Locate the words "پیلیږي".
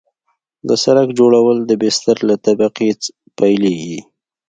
3.37-3.99